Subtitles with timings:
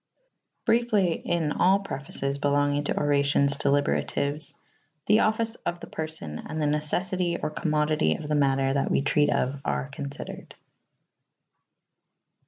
[0.65, 4.51] Bryefly in all prefaces belongynge to oracyons delyberatyues
[5.05, 9.29] the offyce of the perfo«:& the neceffytye or co»zmodytye of the matter that we treate
[9.29, 10.53] of are confydered.